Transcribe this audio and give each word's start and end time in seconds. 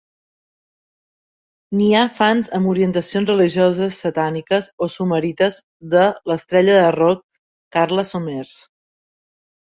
N"hi 1.79 1.89
ha 1.97 2.05
fans 2.15 2.49
amb 2.59 2.71
orientacions 2.71 3.31
religioses 3.33 3.99
satàniques 4.07 4.71
o 4.87 4.89
somerites 4.95 5.59
de 5.93 6.03
l"estrella 6.09 6.81
de 6.81 6.91
roc 6.99 7.25
Karla 7.79 8.09
Sommers. 8.15 8.59